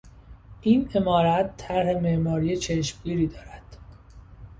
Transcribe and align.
این 0.61 0.89
عمارت 0.95 1.53
طرح 1.57 2.01
معماری 2.01 2.57
چشمگیری 2.57 3.27
دارد. 3.27 3.77